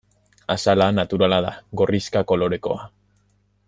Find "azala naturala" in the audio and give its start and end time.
0.53-1.39